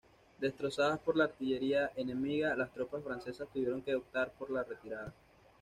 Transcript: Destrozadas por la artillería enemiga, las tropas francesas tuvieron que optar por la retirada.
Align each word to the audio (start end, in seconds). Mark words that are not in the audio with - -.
Destrozadas 0.39 0.97
por 0.97 1.15
la 1.15 1.25
artillería 1.25 1.91
enemiga, 1.95 2.55
las 2.55 2.73
tropas 2.73 3.03
francesas 3.03 3.47
tuvieron 3.53 3.83
que 3.83 3.93
optar 3.93 4.31
por 4.31 4.49
la 4.49 4.63
retirada. 4.63 5.13